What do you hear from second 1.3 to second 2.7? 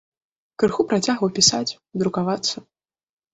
пісаць, друкавацца.